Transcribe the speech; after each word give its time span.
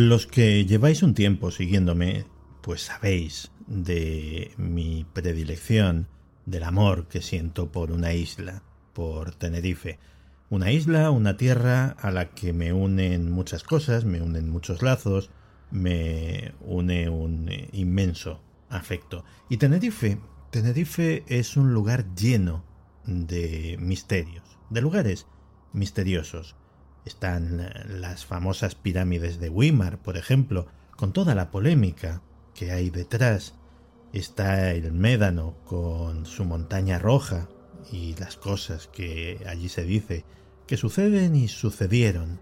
Los 0.00 0.28
que 0.28 0.64
lleváis 0.64 1.02
un 1.02 1.12
tiempo 1.12 1.50
siguiéndome, 1.50 2.24
pues 2.62 2.82
sabéis 2.82 3.50
de 3.66 4.52
mi 4.56 5.04
predilección, 5.12 6.06
del 6.46 6.62
amor 6.62 7.08
que 7.08 7.20
siento 7.20 7.72
por 7.72 7.90
una 7.90 8.12
isla, 8.12 8.62
por 8.92 9.34
Tenerife. 9.34 9.98
Una 10.50 10.70
isla, 10.70 11.10
una 11.10 11.36
tierra 11.36 11.96
a 11.98 12.12
la 12.12 12.30
que 12.30 12.52
me 12.52 12.72
unen 12.72 13.32
muchas 13.32 13.64
cosas, 13.64 14.04
me 14.04 14.22
unen 14.22 14.48
muchos 14.48 14.82
lazos, 14.82 15.30
me 15.72 16.54
une 16.60 17.08
un 17.08 17.50
inmenso 17.72 18.40
afecto. 18.68 19.24
Y 19.48 19.56
Tenerife, 19.56 20.20
Tenerife 20.52 21.24
es 21.26 21.56
un 21.56 21.74
lugar 21.74 22.14
lleno 22.14 22.62
de 23.04 23.76
misterios, 23.80 24.58
de 24.70 24.80
lugares 24.80 25.26
misteriosos. 25.72 26.54
Están 27.08 27.70
las 27.88 28.26
famosas 28.26 28.74
pirámides 28.74 29.40
de 29.40 29.48
Weimar, 29.48 29.96
por 29.96 30.18
ejemplo, 30.18 30.66
con 30.94 31.14
toda 31.14 31.34
la 31.34 31.50
polémica 31.50 32.20
que 32.54 32.70
hay 32.70 32.90
detrás. 32.90 33.54
Está 34.12 34.72
el 34.72 34.92
Médano 34.92 35.54
con 35.64 36.26
su 36.26 36.44
montaña 36.44 36.98
roja 36.98 37.48
y 37.90 38.14
las 38.16 38.36
cosas 38.36 38.88
que 38.88 39.42
allí 39.48 39.70
se 39.70 39.84
dice 39.84 40.26
que 40.66 40.76
suceden 40.76 41.34
y 41.34 41.48
sucedieron. 41.48 42.40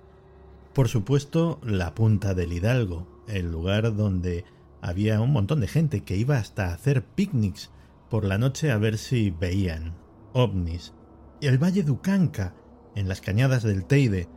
Por 0.75 0.89
supuesto, 0.89 1.61
la 1.63 1.95
punta 1.95 2.35
del 2.35 2.53
Hidalgo, 2.53 3.07
el 3.29 3.53
lugar 3.53 3.95
donde 3.95 4.45
había 4.83 5.21
un 5.21 5.31
montón 5.31 5.61
de 5.61 5.69
gente 5.69 6.01
que 6.01 6.17
iba 6.17 6.39
hasta 6.39 6.71
a 6.71 6.75
hacer 6.75 7.05
picnics 7.05 7.71
por 8.11 8.25
la 8.25 8.37
noche 8.37 8.73
a 8.73 8.79
ver 8.79 8.99
si 8.99 9.31
veían 9.31 9.95
ovnis. 10.33 10.93
El 11.41 11.57
Valle 11.57 11.85
Ducanca, 11.85 12.57
en 12.97 13.07
las 13.07 13.21
cañadas 13.21 13.63
del 13.63 13.85
Teide, 13.85 14.29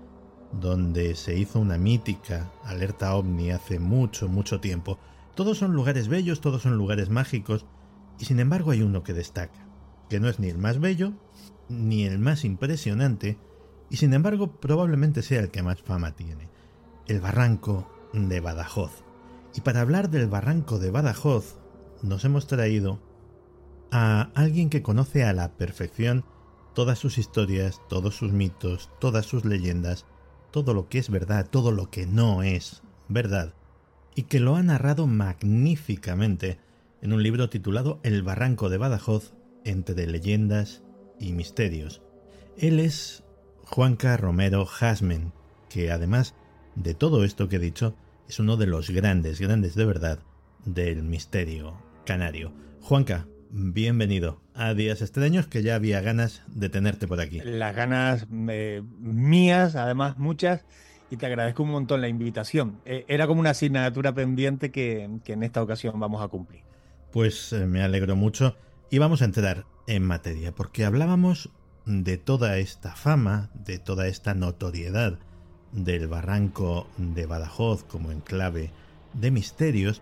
donde 0.52 1.16
se 1.16 1.38
hizo 1.38 1.60
una 1.60 1.78
mítica 1.78 2.52
alerta 2.64 3.16
ovni 3.16 3.52
hace 3.52 3.80
mucho, 3.80 4.28
mucho 4.28 4.60
tiempo. 4.60 4.98
Todos 5.36 5.58
son 5.58 5.74
lugares 5.74 6.08
bellos, 6.08 6.42
todos 6.42 6.64
son 6.64 6.78
lugares 6.78 7.10
mágicos, 7.10 7.66
y 8.20 8.26
sin 8.26 8.40
embargo 8.40 8.72
hay 8.72 8.82
uno 8.82 9.04
que 9.04 9.14
destaca, 9.14 9.66
que 10.10 10.20
no 10.20 10.28
es 10.28 10.40
ni 10.40 10.50
el 10.50 10.58
más 10.58 10.80
bello, 10.80 11.14
ni 11.70 12.04
el 12.04 12.20
más 12.20 12.44
impresionante, 12.44 13.38
y 13.90 13.98
sin 13.98 14.14
embargo 14.14 14.60
probablemente 14.60 15.22
sea 15.22 15.40
el 15.40 15.52
que 15.52 15.64
más 15.64 15.82
fama 15.82 16.16
tiene, 16.16 16.50
el 17.08 17.22
barranco 17.22 17.90
de 18.14 18.40
Badajoz. 18.40 19.04
Y 19.56 19.62
para 19.62 19.82
hablar 19.82 20.10
del 20.10 20.28
barranco 20.28 20.80
de 20.80 20.92
Badajoz, 20.92 21.58
nos 22.02 22.26
hemos 22.26 22.48
traído 22.48 23.00
a 23.92 24.30
alguien 24.36 24.70
que 24.70 24.84
conoce 24.84 25.24
a 25.24 25.34
la 25.34 25.54
perfección 25.54 26.24
todas 26.74 27.00
sus 27.00 27.18
historias, 27.18 27.82
todos 27.90 28.16
sus 28.16 28.32
mitos, 28.32 28.90
todas 29.00 29.26
sus 29.26 29.46
leyendas, 29.46 30.06
todo 30.52 30.74
lo 30.74 30.90
que 30.90 31.00
es 31.00 31.10
verdad, 31.10 31.48
todo 31.50 31.72
lo 31.72 31.90
que 31.90 32.06
no 32.06 32.44
es 32.44 32.82
verdad, 33.08 33.54
y 34.16 34.24
que 34.24 34.40
lo 34.40 34.56
ha 34.56 34.64
narrado 34.64 35.08
magníficamente 35.08 36.60
en 37.02 37.14
un 37.14 37.24
libro 37.24 37.50
titulado 37.50 38.00
El 38.04 38.24
Barranco 38.24 38.70
de 38.70 38.78
Badajoz 38.78 39.34
entre 39.64 40.08
leyendas 40.08 40.82
y 41.20 41.34
misterios. 41.34 42.02
Él 42.58 42.80
es 42.80 43.24
Juanca 43.64 44.18
Romero 44.18 44.68
Hasmen, 44.80 45.32
que 45.70 45.92
además 45.92 46.36
de 46.76 46.94
todo 46.94 47.24
esto 47.24 47.50
que 47.50 47.58
he 47.58 47.60
dicho, 47.60 47.96
es 48.28 48.40
uno 48.40 48.58
de 48.58 48.68
los 48.68 48.90
grandes, 48.90 49.40
grandes 49.40 49.76
de 49.76 49.86
verdad 49.86 50.20
del 50.66 51.04
misterio 51.04 51.78
canario. 52.06 52.52
Juanca, 52.82 53.28
bienvenido 53.52 54.42
a 54.54 54.74
Días 54.74 55.02
Extraños, 55.02 55.48
que 55.48 55.64
ya 55.64 55.76
había 55.76 56.02
ganas 56.02 56.44
de 56.48 56.70
tenerte 56.70 57.08
por 57.08 57.20
aquí. 57.20 57.42
Las 57.44 57.76
ganas 57.76 58.28
eh, 58.32 58.84
mías, 59.00 59.76
además 59.76 60.18
muchas, 60.18 60.66
y 61.10 61.18
te 61.18 61.26
agradezco 61.26 61.64
un 61.64 61.72
montón 61.72 62.02
la 62.02 62.08
invitación. 62.08 62.80
Eh, 62.86 63.06
era 63.08 63.28
como 63.28 63.40
una 63.40 63.52
asignatura 63.52 64.14
pendiente 64.14 64.72
que, 64.72 65.10
que, 65.24 65.34
en 65.34 65.44
esta 65.44 65.62
ocasión 65.64 66.00
vamos 66.00 66.22
a 66.22 66.28
cumplir. 66.28 66.62
Pues 67.12 67.54
eh, 67.54 67.66
me 67.66 67.82
alegro 67.82 68.16
mucho 68.16 68.56
y 68.90 69.00
vamos 69.00 69.22
a 69.22 69.26
entrar 69.26 69.66
en 69.88 70.04
materia, 70.04 70.54
porque 70.54 70.86
hablábamos 70.86 71.50
de 71.86 72.18
toda 72.18 72.58
esta 72.60 72.96
fama, 72.96 73.50
de 73.54 73.80
toda 73.80 74.08
esta 74.08 74.36
notoriedad 74.36 75.18
del 75.72 76.08
barranco 76.08 76.88
de 76.98 77.26
Badajoz 77.26 77.84
como 77.84 78.12
enclave 78.12 78.72
de 79.14 79.32
misterios, 79.32 80.02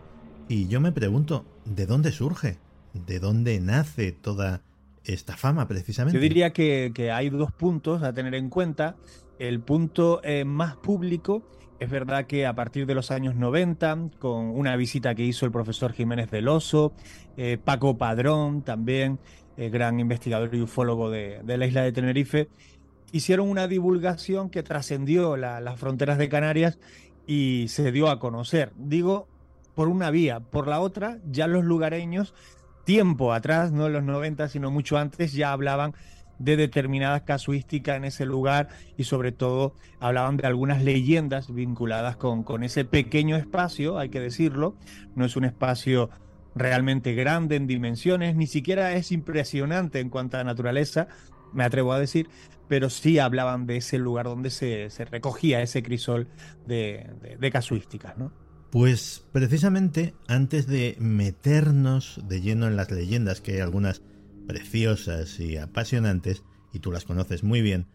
y 0.49 0.67
yo 0.67 0.79
me 0.79 0.91
pregunto, 0.91 1.45
¿de 1.65 1.85
dónde 1.85 2.11
surge? 2.11 2.57
De 3.05 3.19
dónde 3.19 3.59
nace 3.59 4.11
toda 4.11 4.61
esta 5.03 5.37
fama 5.37 5.67
precisamente. 5.67 6.17
Yo 6.17 6.21
diría 6.21 6.51
que, 6.51 7.11
hay 7.13 7.29
dos 7.29 7.51
puntos 7.51 8.03
a 8.03 8.13
tener 8.13 8.35
en 8.35 8.49
cuenta. 8.49 8.95
El 9.39 9.59
punto 9.59 10.21
eh, 10.23 10.45
más 10.45 10.75
público 10.75 11.43
es 11.79 11.89
verdad 11.89 12.25
que 12.25 12.45
a 12.45 12.55
partir 12.55 12.85
de 12.85 12.95
los 12.95 13.11
años 13.11 13.35
90, 13.35 14.09
con 14.19 14.49
una 14.49 14.75
visita 14.75 15.13
que 15.13 15.23
hizo 15.23 15.45
el 15.45 15.51
profesor 15.51 15.93
Jiménez 15.93 16.29
Veloso, 16.29 16.93
eh, 17.37 17.57
Paco 17.63 17.97
Padrón 17.97 18.63
también, 18.63 19.19
eh, 19.57 19.69
gran 19.69 19.99
investigador 19.99 20.53
y 20.53 20.61
ufólogo 20.61 21.11
de, 21.11 21.41
la 21.45 21.65
isla 21.67 21.83
de 21.83 21.91
Tenerife, 21.91 22.49
hicieron 23.11 23.49
una 23.49 23.67
divulgación 23.67 24.49
que 24.49 24.63
trascendió 24.63 25.37
las 25.37 25.79
fronteras 25.79 26.17
de 26.17 26.29
Canarias 26.29 26.79
y 27.27 27.65
se 27.69 27.91
dio 27.91 28.09
a 28.09 28.19
conocer. 28.19 28.73
Digo, 28.75 29.27
por 29.75 29.87
una 29.87 30.09
vía, 30.09 30.39
por 30.39 30.67
la 30.67 30.79
otra, 30.79 31.19
ya 31.29 31.45
los 31.45 31.63
lugareños 31.63 32.33
tiempo 32.87 33.33
atrás, 33.33 33.73
no 33.73 33.87
en 33.87 33.93
los 33.93 34.03
90, 34.03 34.47
sino 34.47 34.71
mucho 34.71 34.97
antes, 34.97 35.33
ya 35.33 35.51
hablaban 35.51 35.93
de 36.39 36.55
determinadas 36.55 37.23
casuísticas 37.23 37.97
en 37.97 38.05
ese 38.05 38.25
lugar 38.25 38.69
y 38.95 39.03
sobre 39.03 39.33
todo 39.33 39.75
hablaban 39.99 40.37
de 40.37 40.47
algunas 40.47 40.81
leyendas 40.81 41.53
vinculadas 41.53 42.15
con, 42.15 42.43
con 42.43 42.63
ese 42.63 42.85
pequeño 42.85 43.35
espacio, 43.35 43.99
hay 43.99 44.07
que 44.07 44.21
decirlo, 44.21 44.77
no 45.15 45.25
es 45.25 45.35
un 45.35 45.43
espacio 45.43 46.09
realmente 46.55 47.13
grande 47.13 47.57
en 47.57 47.67
dimensiones, 47.67 48.37
ni 48.37 48.47
siquiera 48.47 48.93
es 48.93 49.11
impresionante 49.11 49.99
en 49.99 50.09
cuanto 50.09 50.37
a 50.37 50.45
naturaleza, 50.45 51.09
me 51.51 51.65
atrevo 51.65 51.91
a 51.91 51.99
decir, 51.99 52.29
pero 52.69 52.89
sí 52.89 53.19
hablaban 53.19 53.67
de 53.67 53.77
ese 53.77 53.97
lugar 53.97 54.27
donde 54.27 54.49
se, 54.49 54.87
recogía 55.11 55.61
ese 55.61 55.83
crisol 55.83 56.29
de, 56.65 57.05
de 57.37 57.51
casuísticas, 57.51 58.17
¿no? 58.17 58.46
Pues 58.69 59.23
precisamente 59.31 60.13
antes 60.27 60.67
de 60.67 60.97
meternos 60.99 62.19
de 62.27 62.41
lleno 62.41 62.67
en 62.67 62.75
las 62.75 62.91
leyendas, 62.91 63.39
que 63.39 63.53
hay 63.53 63.59
algunas 63.59 64.01
preciosas 64.45 65.39
y 65.39 65.57
apasionantes, 65.57 66.43
y 66.73 66.79
tú 66.79 66.91
las 66.91 67.05
conoces 67.05 67.43
muy 67.43 67.61
bien, 67.61 67.87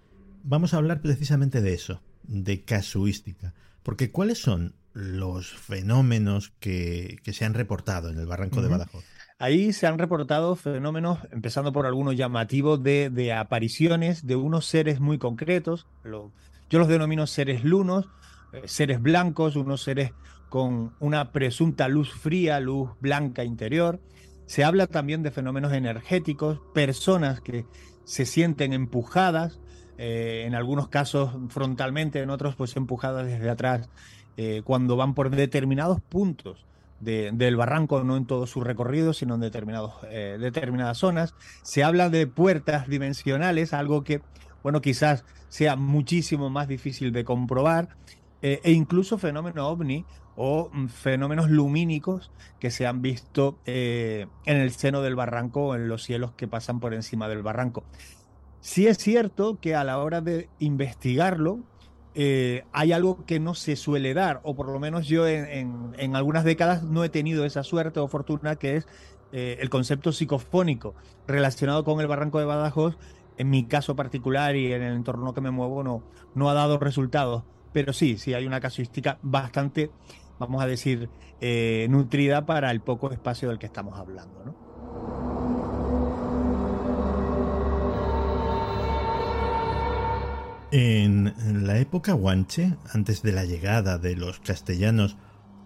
vamos 0.43 0.73
a 0.73 0.79
hablar 0.79 1.03
precisamente 1.03 1.61
de 1.61 1.75
eso, 1.75 2.03
de 2.23 2.63
casuística. 2.63 3.55
Porque 3.83 4.11
¿cuáles 4.11 4.39
son 4.39 4.75
los 4.95 5.53
fenómenos 5.53 6.53
que, 6.61 7.21
se 7.33 7.45
han 7.45 7.55
reportado 7.55 8.11
en 8.11 8.19
el 8.19 8.27
barranco 8.27 8.63
de 8.63 8.69
Badajoz? 8.69 9.05
Ahí 9.39 9.73
se 9.73 9.87
han 9.87 9.99
reportado 9.99 10.55
fenómenos, 10.57 11.19
empezando 11.33 11.73
por 11.73 11.85
algunos 11.85 12.17
llamativos 12.17 12.83
de, 12.83 13.11
de 13.11 13.33
apariciones 13.33 14.27
de 14.27 14.37
unos 14.37 14.67
seres 14.67 15.01
muy 15.01 15.19
concretos. 15.19 15.87
yo 16.05 16.79
los 16.79 16.89
denomino 16.89 17.27
seres 17.27 17.65
lunos, 17.65 18.09
eh, 18.53 18.63
seres 18.67 19.03
blancos, 19.03 19.57
unos 19.57 19.83
seres 19.83 20.13
con 20.53 20.93
una 21.01 21.33
presunta 21.33 21.89
luz 21.89 22.13
fría, 22.13 22.61
luz 22.61 22.91
blanca 23.01 23.43
interior. 23.43 24.01
Se 24.45 24.65
habla 24.65 24.87
también 24.87 25.23
de 25.23 25.31
fenómenos 25.31 25.73
energéticos, 25.73 26.61
personas 26.75 27.41
que 27.41 27.65
se 28.05 28.27
sienten 28.27 28.75
empujadas, 28.75 29.61
eh, 29.97 30.45
en 30.47 30.55
algunos 30.55 30.89
casos 30.89 31.31
frontalmente, 31.49 32.21
en 32.21 32.29
otros 32.29 32.55
pues 32.55 32.77
empujadas 32.77 33.27
desde 33.29 33.49
atrás 33.49 33.89
eh, 34.37 34.61
cuando 34.63 34.95
van 34.95 35.15
por 35.15 35.31
determinados 35.31 36.03
puntos 36.03 36.67
del 37.01 37.57
barranco, 37.57 38.05
no 38.05 38.19
en 38.19 38.27
todo 38.27 38.47
su 38.47 38.61
recorrido, 38.61 39.15
sino 39.15 39.37
en 39.37 39.41
determinados, 39.41 39.95
eh, 40.11 40.37
determinadas 40.39 40.99
zonas. 40.99 41.35
Se 41.63 41.83
habla 41.83 42.11
de 42.11 42.27
puertas 42.27 42.89
dimensionales, 42.89 43.73
algo 43.73 44.05
que, 44.05 44.21
bueno, 44.63 44.83
quizás 44.83 45.25
sea 45.49 45.77
muchísimo 45.77 46.51
más 46.51 46.69
difícil 46.69 47.11
de 47.11 47.25
comprobar, 47.25 47.97
eh, 48.43 48.61
e 48.63 48.73
incluso 48.73 49.19
fenómeno 49.19 49.69
ovni 49.69 50.05
o 50.37 50.71
mm, 50.73 50.89
fenómenos 50.89 51.51
lumínicos 51.51 52.31
que 52.59 52.71
se 52.71 52.87
han 52.87 53.01
visto 53.01 53.59
en 53.65 54.29
el 54.45 54.71
seno 54.73 55.01
del 55.03 55.15
barranco 55.15 55.69
o 55.69 55.75
en 55.75 55.89
los 55.89 56.03
cielos 56.03 56.33
que 56.33 56.49
pasan 56.49 56.81
por 56.81 56.95
encima 56.95 57.29
del 57.29 57.43
barranco. 57.43 57.85
Sí 58.61 58.87
es 58.87 58.99
cierto 58.99 59.59
que 59.61 59.75
a 59.75 59.83
la 59.83 59.99
hora 59.99 60.21
de 60.21 60.49
investigarlo, 60.61 61.59
eh, 62.15 62.65
hay 62.73 62.93
algo 62.93 63.25
que 63.25 63.41
no 63.41 63.55
se 63.55 63.75
suele 63.75 64.15
dar, 64.15 64.41
o 64.45 64.55
por 64.55 64.69
lo 64.69 64.79
menos 64.79 65.09
yo 65.09 65.27
en, 65.27 66.15
algunas 66.15 66.45
décadas 66.45 66.83
no 66.83 67.03
he 67.05 67.09
tenido 67.09 67.45
esa 67.45 67.63
suerte 67.63 68.01
o 68.01 68.07
fortuna, 68.07 68.57
que 68.57 68.77
es 68.77 68.87
eh, 69.33 69.57
el 69.61 69.71
concepto 69.71 70.13
psicofónico 70.13 70.95
relacionado 71.27 71.85
con 71.85 72.01
el 72.01 72.07
barranco 72.07 72.39
de 72.39 72.45
Badajoz. 72.45 72.97
En 73.39 73.49
mi 73.49 73.65
caso 73.65 73.97
particular 73.97 74.55
y 74.57 74.73
en 74.73 74.83
el 74.83 74.95
entorno 74.95 75.33
que 75.33 75.41
me 75.41 75.51
muevo 75.51 75.83
no, 75.83 76.05
no 76.35 76.51
ha 76.51 76.55
dado 76.55 76.79
resultados, 76.79 77.45
pero 77.73 77.93
sí, 77.93 78.19
sí 78.19 78.35
hay 78.35 78.47
una 78.47 78.61
casuística 78.61 79.19
bastante, 79.23 79.91
vamos 80.39 80.63
a 80.63 80.67
decir, 80.67 81.09
eh, 81.41 81.87
nutrida 81.91 82.47
para 82.47 82.71
el 82.71 82.81
poco 82.81 83.11
espacio 83.11 83.49
del 83.49 83.59
que 83.59 83.67
estamos 83.67 83.99
hablando. 83.99 84.45
¿no? 84.45 84.73
En 90.75 91.67
la 91.67 91.79
época 91.79 92.15
guanche, 92.15 92.77
antes 92.95 93.23
de 93.23 93.33
la 93.33 93.45
llegada 93.45 93.99
de 93.99 94.17
los 94.17 94.41
castellanos, 94.41 95.19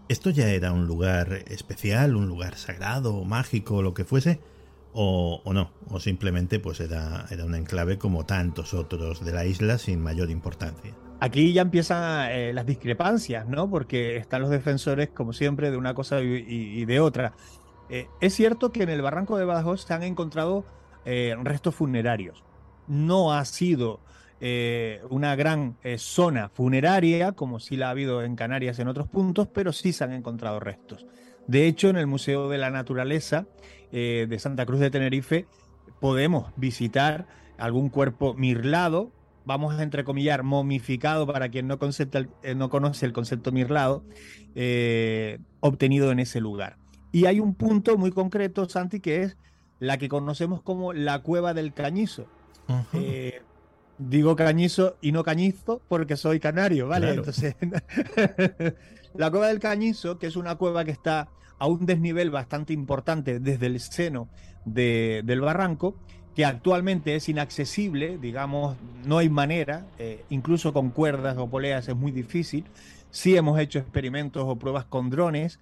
¿esto 0.08 0.30
ya 0.30 0.48
era 0.48 0.72
un 0.72 0.86
lugar 0.88 1.44
especial, 1.46 2.16
un 2.16 2.26
lugar 2.26 2.56
sagrado, 2.56 3.24
mágico, 3.24 3.82
lo 3.82 3.94
que 3.94 4.04
fuese? 4.04 4.40
O, 4.92 5.42
no, 5.52 5.70
o 5.90 6.00
simplemente 6.00 6.58
pues 6.58 6.80
era, 6.80 7.26
era 7.30 7.44
un 7.44 7.54
enclave 7.54 7.98
como 7.98 8.26
tantos 8.26 8.74
otros 8.74 9.24
de 9.24 9.32
la 9.32 9.44
isla 9.44 9.78
sin 9.78 10.00
mayor 10.00 10.28
importancia. 10.30 10.94
Aquí 11.18 11.52
ya 11.54 11.62
empiezan 11.62 12.30
eh, 12.30 12.52
las 12.52 12.66
discrepancias, 12.66 13.46
¿no? 13.46 13.70
Porque 13.70 14.16
están 14.16 14.42
los 14.42 14.50
defensores, 14.50 15.08
como 15.08 15.32
siempre, 15.32 15.70
de 15.70 15.78
una 15.78 15.94
cosa 15.94 16.20
y, 16.20 16.84
de 16.84 17.00
otra. 17.00 17.32
Eh, 17.88 18.08
es 18.20 18.34
cierto 18.34 18.70
que 18.70 18.82
en 18.82 18.90
el 18.90 19.00
barranco 19.00 19.38
de 19.38 19.46
Badajoz 19.46 19.86
se 19.86 19.94
han 19.94 20.02
encontrado 20.02 20.64
eh, 21.06 21.34
restos 21.42 21.74
funerarios. 21.74 22.44
No 22.86 23.32
ha 23.32 23.44
sido 23.44 24.00
una 25.08 25.34
gran 25.34 25.78
zona 25.96 26.50
funeraria, 26.50 27.32
como 27.32 27.58
sí 27.58 27.78
la 27.78 27.86
ha 27.86 27.90
habido 27.90 28.22
en 28.22 28.36
Canarias 28.36 28.78
en 28.78 28.86
otros 28.86 29.08
puntos, 29.08 29.48
pero 29.48 29.72
sí 29.72 29.94
se 29.94 30.04
han 30.04 30.12
encontrado 30.12 30.60
restos. 30.60 31.06
De 31.46 31.66
hecho, 31.66 31.88
en 31.88 31.96
el 31.96 32.06
Museo 32.06 32.50
de 32.50 32.58
la 32.58 32.68
Naturaleza 32.68 33.46
de 33.90 34.36
Santa 34.38 34.66
Cruz 34.66 34.80
de 34.80 34.90
Tenerife 34.90 35.46
podemos 36.00 36.52
visitar 36.56 37.26
algún 37.56 37.88
cuerpo 37.88 38.34
mirlado, 38.34 39.10
vamos 39.46 39.74
a 39.74 39.82
entrecomillar, 39.82 40.42
momificado 40.42 41.26
para 41.26 41.48
quien 41.48 41.66
no, 41.66 41.78
no 42.56 42.70
conoce 42.70 43.06
el 43.06 43.12
concepto 43.12 43.52
mirlado, 43.52 44.04
obtenido 45.60 46.12
en 46.12 46.18
ese 46.18 46.40
lugar. 46.40 46.76
Y 47.12 47.24
hay 47.24 47.40
un 47.40 47.54
punto 47.54 47.96
muy 47.96 48.10
concreto, 48.10 48.68
Santi, 48.68 49.00
que 49.00 49.22
es 49.22 49.38
la 49.78 49.96
que 49.96 50.08
conocemos 50.08 50.60
como 50.62 50.92
la 50.92 51.20
cueva 51.20 51.54
del 51.54 51.72
cañizo. 51.72 52.26
Digo 53.98 54.36
cañizo 54.36 54.98
y 55.00 55.12
no 55.12 55.24
cañizo 55.24 55.80
porque 55.88 56.16
soy 56.16 56.38
canario, 56.38 56.88
¿vale? 56.88 57.14
Entonces, 57.14 57.56
la 59.14 59.30
cueva 59.30 59.48
del 59.48 59.58
cañizo, 59.58 60.18
que 60.18 60.26
es 60.26 60.36
una 60.36 60.56
cueva 60.56 60.84
que 60.84 60.90
está 60.90 61.28
a 61.58 61.66
un 61.66 61.86
desnivel 61.86 62.30
bastante 62.30 62.74
importante 62.74 63.40
desde 63.40 63.66
el 63.66 63.80
seno 63.80 64.28
del 64.66 65.40
barranco, 65.40 65.96
que 66.36 66.44
actualmente 66.44 67.16
es 67.16 67.30
inaccesible, 67.30 68.18
digamos, 68.18 68.76
no 69.06 69.16
hay 69.16 69.30
manera, 69.30 69.86
eh, 69.98 70.22
incluso 70.28 70.74
con 70.74 70.90
cuerdas 70.90 71.38
o 71.38 71.48
poleas 71.48 71.88
es 71.88 71.96
muy 71.96 72.12
difícil. 72.12 72.66
Sí 73.10 73.34
hemos 73.34 73.58
hecho 73.58 73.78
experimentos 73.78 74.44
o 74.46 74.56
pruebas 74.56 74.84
con 74.84 75.08
drones 75.08 75.58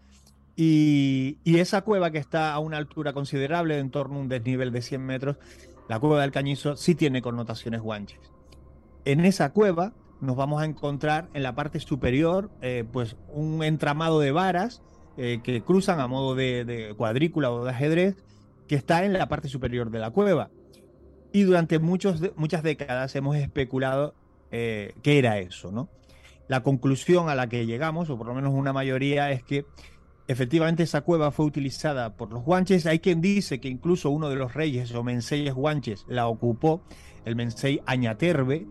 y, 0.56 1.38
esa 1.44 1.82
cueva 1.82 2.10
que 2.10 2.18
está 2.18 2.52
a 2.52 2.58
una 2.58 2.76
altura 2.76 3.12
considerable, 3.12 3.78
en 3.78 3.90
torno 3.90 4.16
a 4.16 4.20
un 4.22 4.28
desnivel 4.28 4.72
de 4.72 4.82
100 4.82 5.00
metros, 5.00 5.36
la 5.88 6.00
cueva 6.00 6.20
del 6.20 6.32
Cañizo 6.32 6.76
sí 6.76 6.96
tiene 6.96 7.22
connotaciones 7.22 7.80
guanches. 7.80 8.18
En 9.04 9.24
esa 9.24 9.52
cueva 9.52 9.92
nos 10.20 10.34
vamos 10.34 10.60
a 10.60 10.64
encontrar 10.64 11.28
en 11.34 11.44
la 11.44 11.54
parte 11.54 11.78
superior 11.78 12.50
eh, 12.62 12.84
pues 12.90 13.14
un 13.28 13.62
entramado 13.62 14.18
de 14.18 14.32
varas 14.32 14.82
eh, 15.18 15.38
que 15.44 15.62
cruzan 15.62 16.00
a 16.00 16.08
modo 16.08 16.34
de, 16.34 16.94
cuadrícula 16.96 17.52
o 17.52 17.64
de 17.64 17.70
ajedrez 17.70 18.16
que 18.66 18.74
está 18.74 19.04
en 19.04 19.12
la 19.12 19.28
parte 19.28 19.48
superior 19.48 19.90
de 19.90 20.00
la 20.00 20.10
cueva. 20.10 20.50
Y 21.34 21.42
durante 21.42 21.80
muchos, 21.80 22.20
muchas 22.36 22.62
décadas 22.62 23.16
hemos 23.16 23.34
especulado 23.34 24.14
eh, 24.52 24.94
qué 25.02 25.18
era 25.18 25.40
eso, 25.40 25.72
¿no? 25.72 25.88
La 26.46 26.62
conclusión 26.62 27.28
a 27.28 27.34
la 27.34 27.48
que 27.48 27.66
llegamos, 27.66 28.08
o 28.08 28.16
por 28.16 28.28
lo 28.28 28.34
menos 28.34 28.54
una 28.54 28.72
mayoría, 28.72 29.32
es 29.32 29.42
que 29.42 29.66
efectivamente 30.28 30.84
esa 30.84 31.00
cueva 31.00 31.32
fue 31.32 31.44
utilizada 31.44 32.14
por 32.14 32.30
los 32.30 32.44
guanches. 32.44 32.86
Hay 32.86 33.00
quien 33.00 33.20
dice 33.20 33.60
que 33.60 33.66
incluso 33.66 34.10
uno 34.10 34.28
de 34.28 34.36
los 34.36 34.54
reyes 34.54 34.94
o 34.94 35.02
menseyes 35.02 35.54
guanches 35.54 36.06
la 36.06 36.28
ocupó, 36.28 36.84
el 37.24 37.34
mensei 37.34 37.82
Añaterbe, 37.84 38.68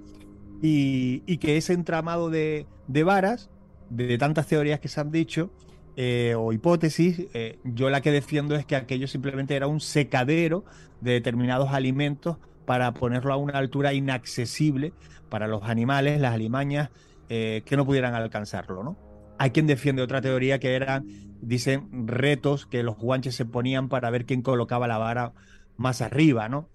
y, 0.61 1.19
que 1.39 1.57
ese 1.57 1.73
entramado 1.73 2.29
de, 2.29 2.65
varas, 3.03 3.49
de, 3.89 4.17
tantas 4.17 4.47
teorías 4.47 4.79
que 4.79 4.87
se 4.87 5.01
han 5.01 5.11
dicho, 5.11 5.49
eh, 5.97 6.33
o 6.37 6.53
hipótesis, 6.53 7.27
eh, 7.33 7.59
yo 7.65 7.89
la 7.89 7.99
que 7.99 8.11
defiendo 8.11 8.55
es 8.55 8.65
que 8.65 8.77
aquello 8.77 9.09
simplemente 9.09 9.53
era 9.53 9.67
un 9.67 9.81
secadero 9.81 10.63
de 11.01 11.11
determinados 11.11 11.71
alimentos 11.73 12.37
para 12.65 12.93
ponerlo 12.93 13.33
a 13.33 13.37
una 13.37 13.57
altura 13.57 13.93
inaccesible 13.93 14.93
para 15.29 15.47
los 15.47 15.63
animales, 15.63 16.19
las 16.19 16.33
alimañas, 16.33 16.89
eh, 17.29 17.63
que 17.65 17.77
no 17.77 17.85
pudieran 17.85 18.13
alcanzarlo, 18.13 18.83
¿no? 18.83 18.97
Hay 19.39 19.51
quien 19.51 19.67
defiende 19.67 20.01
otra 20.01 20.21
teoría 20.21 20.59
que 20.59 20.75
eran, 20.75 21.05
dicen, 21.41 22.07
retos 22.07 22.65
que 22.65 22.83
los 22.83 22.97
guanches 22.97 23.35
se 23.35 23.45
ponían 23.45 23.89
para 23.89 24.09
ver 24.09 24.25
quién 24.25 24.41
colocaba 24.41 24.87
la 24.87 24.97
vara 24.97 25.33
más 25.75 26.01
arriba, 26.01 26.49
¿no? 26.49 26.69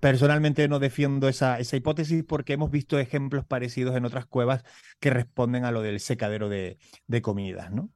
personalmente 0.00 0.66
no 0.68 0.78
defiendo 0.78 1.28
esa, 1.28 1.58
hipótesis 1.60 2.24
porque 2.24 2.54
hemos 2.54 2.70
visto 2.70 2.98
ejemplos 2.98 3.44
parecidos 3.44 3.96
en 3.96 4.04
otras 4.04 4.26
cuevas 4.26 4.64
que 5.00 5.10
responden 5.10 5.64
a 5.64 5.70
lo 5.70 5.82
del 5.82 6.00
secadero 6.00 6.48
de, 6.48 6.78
comidas, 7.22 7.70
¿no? 7.70 7.90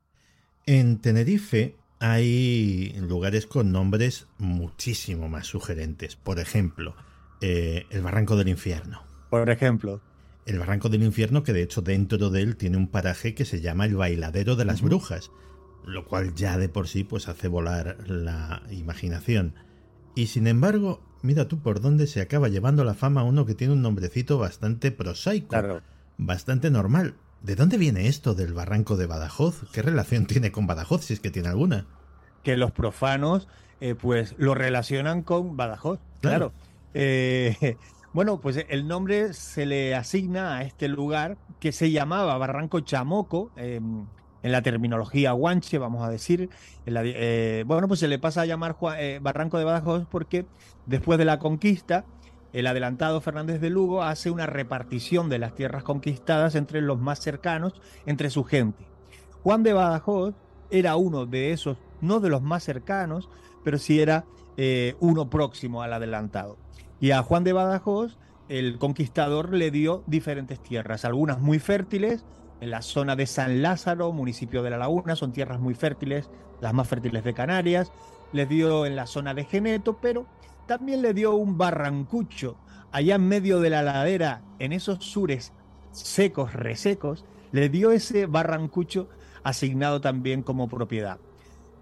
En 0.66 1.00
Tenerife 1.00 1.76
hay 2.00 2.92
lugares 3.00 3.46
con 3.46 3.70
nombres 3.70 4.26
muchísimo 4.38 5.28
más 5.28 5.46
sugerentes. 5.46 6.16
Por 6.16 6.40
ejemplo, 6.40 6.96
eh, 7.40 7.86
el 7.90 8.02
Barranco 8.02 8.36
del 8.36 8.48
Infierno. 8.48 9.02
Por 9.30 9.48
ejemplo 9.48 10.00
el 10.46 10.58
Barranco 10.58 10.88
del 10.88 11.02
Infierno, 11.02 11.42
que 11.42 11.52
de 11.52 11.62
hecho 11.62 11.82
dentro 11.82 12.30
de 12.30 12.42
él 12.42 12.56
tiene 12.56 12.76
un 12.76 12.88
paraje 12.88 13.34
que 13.34 13.44
se 13.44 13.60
llama 13.60 13.86
el 13.86 13.96
Bailadero 13.96 14.56
de 14.56 14.64
las 14.64 14.82
Brujas, 14.82 15.30
lo 15.84 16.04
cual 16.06 16.34
ya 16.34 16.58
de 16.58 16.68
por 16.68 16.88
sí 16.88 17.04
pues 17.04 17.28
hace 17.28 17.48
volar 17.48 17.96
la 18.08 18.62
imaginación. 18.70 19.54
Y 20.14 20.26
sin 20.26 20.46
embargo, 20.46 21.02
mira 21.22 21.46
tú 21.46 21.60
por 21.60 21.80
dónde 21.80 22.06
se 22.06 22.20
acaba 22.20 22.48
llevando 22.48 22.84
la 22.84 22.94
fama 22.94 23.22
uno 23.22 23.46
que 23.46 23.54
tiene 23.54 23.74
un 23.74 23.82
nombrecito 23.82 24.38
bastante 24.38 24.90
prosaico, 24.90 25.56
bastante 26.18 26.70
normal. 26.70 27.14
¿De 27.42 27.56
dónde 27.56 27.78
viene 27.78 28.06
esto 28.06 28.34
del 28.34 28.52
Barranco 28.52 28.96
de 28.96 29.06
Badajoz? 29.06 29.62
¿Qué 29.72 29.80
relación 29.80 30.26
tiene 30.26 30.52
con 30.52 30.66
Badajoz, 30.66 31.04
si 31.04 31.14
es 31.14 31.20
que 31.20 31.30
tiene 31.30 31.48
alguna? 31.48 31.86
Que 32.42 32.58
los 32.58 32.70
profanos 32.70 33.48
eh, 33.80 33.94
pues 33.94 34.34
lo 34.36 34.54
relacionan 34.54 35.22
con 35.22 35.56
Badajoz, 35.56 36.00
claro. 36.20 36.52
Eh, 36.92 37.76
bueno, 38.12 38.40
pues 38.40 38.62
el 38.68 38.86
nombre 38.86 39.32
se 39.32 39.64
le 39.64 39.94
asigna 39.94 40.58
a 40.58 40.62
este 40.64 40.86
lugar 40.88 41.38
que 41.60 41.72
se 41.72 41.90
llamaba 41.90 42.36
Barranco 42.36 42.80
Chamoco, 42.80 43.50
em, 43.56 44.04
en 44.42 44.52
la 44.52 44.60
terminología 44.60 45.32
guanche, 45.32 45.78
vamos 45.78 46.06
a 46.06 46.10
decir. 46.10 46.50
Eh, 46.84 47.64
bueno, 47.66 47.88
pues 47.88 48.00
se 48.00 48.08
le 48.08 48.18
pasa 48.18 48.42
a 48.42 48.46
llamar 48.46 48.76
Barranco 49.22 49.56
de 49.56 49.64
Badajoz 49.64 50.06
porque 50.10 50.44
después 50.84 51.18
de 51.18 51.24
la 51.24 51.38
conquista, 51.38 52.04
el 52.52 52.66
adelantado 52.66 53.20
Fernández 53.20 53.60
de 53.60 53.70
Lugo 53.70 54.02
hace 54.02 54.30
una 54.30 54.46
repartición 54.46 55.28
de 55.28 55.38
las 55.38 55.54
tierras 55.54 55.82
conquistadas 55.82 56.54
entre 56.54 56.80
los 56.80 56.98
más 56.98 57.20
cercanos, 57.20 57.80
entre 58.06 58.30
su 58.30 58.44
gente. 58.44 58.86
Juan 59.42 59.62
de 59.62 59.72
Badajoz 59.72 60.34
era 60.70 60.96
uno 60.96 61.26
de 61.26 61.52
esos, 61.52 61.78
no 62.00 62.20
de 62.20 62.28
los 62.28 62.42
más 62.42 62.64
cercanos, 62.64 63.28
pero 63.64 63.78
sí 63.78 64.00
era 64.00 64.24
eh, 64.56 64.96
uno 65.00 65.30
próximo 65.30 65.82
al 65.82 65.92
adelantado. 65.92 66.58
Y 67.00 67.12
a 67.12 67.22
Juan 67.22 67.44
de 67.44 67.52
Badajoz, 67.52 68.18
el 68.48 68.78
conquistador 68.78 69.54
le 69.54 69.70
dio 69.70 70.02
diferentes 70.06 70.60
tierras, 70.60 71.04
algunas 71.04 71.40
muy 71.40 71.58
fértiles, 71.58 72.24
en 72.60 72.70
la 72.70 72.82
zona 72.82 73.16
de 73.16 73.26
San 73.26 73.62
Lázaro, 73.62 74.12
municipio 74.12 74.62
de 74.62 74.70
La 74.70 74.76
Laguna, 74.76 75.16
son 75.16 75.32
tierras 75.32 75.60
muy 75.60 75.74
fértiles, 75.74 76.28
las 76.60 76.74
más 76.74 76.88
fértiles 76.88 77.24
de 77.24 77.32
Canarias, 77.32 77.90
les 78.32 78.48
dio 78.48 78.84
en 78.84 78.96
la 78.96 79.06
zona 79.06 79.32
de 79.32 79.44
Geneto, 79.44 79.98
pero 80.00 80.26
también 80.70 81.02
le 81.02 81.14
dio 81.14 81.34
un 81.34 81.58
barrancucho 81.58 82.56
allá 82.92 83.16
en 83.16 83.26
medio 83.26 83.58
de 83.58 83.70
la 83.70 83.82
ladera, 83.82 84.42
en 84.60 84.72
esos 84.72 85.04
sures 85.04 85.52
secos, 85.90 86.52
resecos, 86.52 87.24
le 87.50 87.68
dio 87.68 87.90
ese 87.90 88.26
barrancucho 88.26 89.08
asignado 89.42 90.00
también 90.00 90.44
como 90.44 90.68
propiedad. 90.68 91.18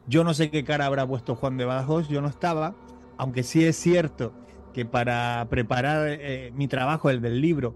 Yo 0.06 0.24
no 0.24 0.32
sé 0.32 0.50
qué 0.50 0.64
cara 0.64 0.86
habrá 0.86 1.06
puesto 1.06 1.34
Juan 1.34 1.58
de 1.58 1.66
Badajoz, 1.66 2.08
yo 2.08 2.22
no 2.22 2.28
estaba, 2.28 2.76
aunque 3.18 3.42
sí 3.42 3.62
es 3.62 3.76
cierto 3.76 4.32
que 4.72 4.86
para 4.86 5.46
preparar 5.50 6.08
eh, 6.08 6.50
mi 6.54 6.66
trabajo, 6.66 7.10
el 7.10 7.20
del 7.20 7.42
libro, 7.42 7.74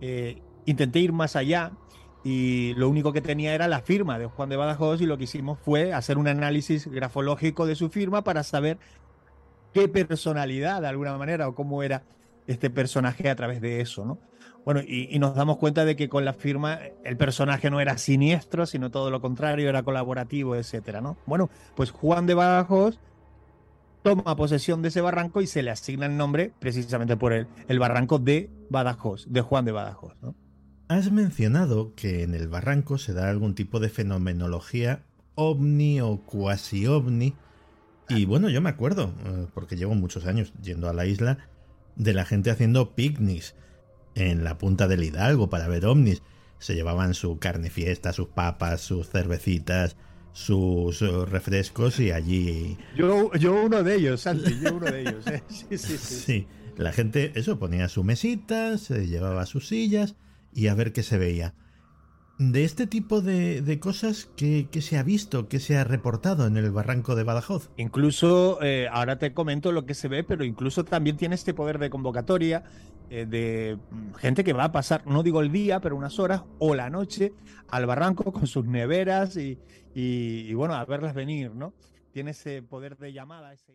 eh, 0.00 0.40
intenté 0.64 1.00
ir 1.00 1.12
más 1.12 1.36
allá 1.36 1.72
y 2.24 2.72
lo 2.78 2.88
único 2.88 3.12
que 3.12 3.20
tenía 3.20 3.54
era 3.54 3.68
la 3.68 3.82
firma 3.82 4.18
de 4.18 4.24
Juan 4.24 4.48
de 4.48 4.56
Badajoz 4.56 5.02
y 5.02 5.04
lo 5.04 5.18
que 5.18 5.24
hicimos 5.24 5.58
fue 5.62 5.92
hacer 5.92 6.16
un 6.16 6.26
análisis 6.26 6.86
grafológico 6.86 7.66
de 7.66 7.74
su 7.74 7.90
firma 7.90 8.24
para 8.24 8.42
saber 8.44 8.78
qué 9.74 9.88
personalidad 9.88 10.80
de 10.80 10.88
alguna 10.88 11.18
manera 11.18 11.48
o 11.48 11.54
cómo 11.54 11.82
era 11.82 12.04
este 12.46 12.70
personaje 12.70 13.28
a 13.28 13.36
través 13.36 13.60
de 13.60 13.80
eso, 13.80 14.04
¿no? 14.06 14.18
Bueno, 14.64 14.80
y, 14.80 15.18
nos 15.18 15.34
damos 15.34 15.58
cuenta 15.58 15.84
de 15.84 15.94
que 15.94 16.08
con 16.08 16.24
la 16.24 16.32
firma 16.32 16.78
el 17.04 17.18
personaje 17.18 17.70
no 17.70 17.80
era 17.80 17.98
siniestro, 17.98 18.64
sino 18.64 18.90
todo 18.90 19.10
lo 19.10 19.20
contrario, 19.20 19.68
era 19.68 19.82
colaborativo, 19.82 20.56
etcétera, 20.56 21.02
¿no? 21.02 21.18
Bueno, 21.26 21.50
pues 21.74 21.90
Juan 21.90 22.24
de 22.24 22.32
Badajoz 22.32 22.98
toma 24.02 24.36
posesión 24.36 24.80
de 24.80 24.88
ese 24.88 25.02
barranco 25.02 25.42
y 25.42 25.46
se 25.46 25.62
le 25.62 25.70
asigna 25.70 26.06
el 26.06 26.16
nombre 26.16 26.52
precisamente 26.60 27.16
por 27.18 27.34
el, 27.34 27.46
el 27.68 27.78
barranco 27.78 28.18
de 28.18 28.48
Badajoz, 28.70 29.26
de 29.28 29.42
Juan 29.42 29.66
de 29.66 29.72
Badajoz. 29.72 30.14
Has 30.88 31.12
mencionado 31.12 31.94
que 31.94 32.22
en 32.22 32.34
el 32.34 32.48
barranco 32.48 32.96
se 32.96 33.12
da 33.12 33.28
algún 33.28 33.54
tipo 33.54 33.80
de 33.80 33.90
fenomenología 33.90 35.02
ovni 35.34 36.00
o 36.00 36.18
cuasi 36.18 36.86
ovni. 36.86 37.34
Y 38.08 38.24
bueno, 38.26 38.48
yo 38.48 38.60
me 38.60 38.70
acuerdo, 38.70 39.14
eh, 39.24 39.46
porque 39.54 39.76
llevo 39.76 39.94
muchos 39.94 40.26
años 40.26 40.52
yendo 40.62 40.88
a 40.88 40.92
la 40.92 41.06
isla, 41.06 41.48
de 41.96 42.12
la 42.12 42.24
gente 42.24 42.50
haciendo 42.50 42.94
picnics 42.94 43.54
en 44.14 44.44
la 44.44 44.58
punta 44.58 44.88
del 44.88 45.04
Hidalgo 45.04 45.48
para 45.48 45.68
ver 45.68 45.86
ovnis. 45.86 46.22
Se 46.58 46.74
llevaban 46.74 47.14
su 47.14 47.38
carne 47.38 47.70
fiesta, 47.70 48.12
sus 48.12 48.28
papas, 48.28 48.80
sus 48.80 49.08
cervecitas, 49.08 49.96
sus 50.32 51.00
refrescos 51.30 52.00
y 52.00 52.10
allí... 52.10 52.76
Yo, 52.96 53.32
yo 53.34 53.64
uno 53.64 53.82
de 53.82 53.96
ellos, 53.96 54.20
Santi, 54.22 54.58
yo 54.60 54.74
uno 54.74 54.86
de 54.86 55.00
ellos. 55.02 55.26
¿eh? 55.26 55.42
Sí, 55.48 55.78
sí, 55.78 55.98
sí. 55.98 56.14
sí, 56.14 56.46
la 56.76 56.92
gente, 56.92 57.32
eso, 57.36 57.58
ponía 57.58 57.88
su 57.88 58.02
mesita, 58.04 58.78
se 58.78 59.06
llevaba 59.06 59.46
sus 59.46 59.68
sillas 59.68 60.16
y 60.52 60.66
a 60.66 60.74
ver 60.74 60.92
qué 60.92 61.02
se 61.02 61.18
veía. 61.18 61.54
De 62.38 62.64
este 62.64 62.88
tipo 62.88 63.20
de, 63.20 63.78
cosas 63.80 64.28
que, 64.36 64.68
se 64.80 64.98
ha 64.98 65.04
visto, 65.04 65.48
que 65.48 65.60
se 65.60 65.76
ha 65.76 65.84
reportado 65.84 66.46
en 66.46 66.56
el 66.56 66.72
barranco 66.72 67.14
de 67.14 67.22
Badajoz. 67.22 67.70
Incluso, 67.76 68.60
eh, 68.60 68.88
ahora 68.90 69.18
te 69.18 69.32
comento 69.32 69.70
lo 69.70 69.86
que 69.86 69.94
se 69.94 70.08
ve, 70.08 70.24
pero 70.24 70.44
incluso 70.44 70.84
también 70.84 71.16
tiene 71.16 71.36
este 71.36 71.54
poder 71.54 71.78
de 71.78 71.90
convocatoria 71.90 72.64
eh, 73.08 73.26
de 73.26 73.78
gente 74.18 74.42
que 74.42 74.52
va 74.52 74.64
a 74.64 74.72
pasar, 74.72 75.06
no 75.06 75.22
digo 75.22 75.42
el 75.42 75.52
día, 75.52 75.80
pero 75.80 75.94
unas 75.94 76.18
horas 76.18 76.42
o 76.58 76.74
la 76.74 76.90
noche 76.90 77.32
al 77.68 77.86
barranco 77.86 78.32
con 78.32 78.48
sus 78.48 78.64
neveras 78.64 79.36
y, 79.36 79.58
y 79.94 80.52
bueno, 80.54 80.74
a 80.74 80.84
verlas 80.84 81.14
venir, 81.14 81.54
¿no? 81.54 81.72
Tiene 82.10 82.32
ese 82.32 82.62
poder 82.62 82.96
de 82.96 83.12
llamada. 83.12 83.52
Ese... 83.52 83.74